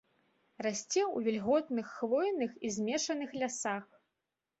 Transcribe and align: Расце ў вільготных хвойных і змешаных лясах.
Расце 0.65 1.01
ў 1.01 1.17
вільготных 1.27 1.91
хвойных 1.97 2.55
і 2.69 2.73
змешаных 2.79 3.37
лясах. 3.43 3.85